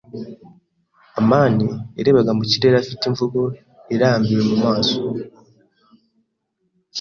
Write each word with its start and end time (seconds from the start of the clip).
amani 1.19 1.67
yarebaga 1.97 2.31
mu 2.37 2.43
kirere 2.49 2.75
afite 2.83 3.03
imvugo 3.09 3.39
irambiwe 3.95 4.41
mu 4.49 4.55
maso. 4.63 4.97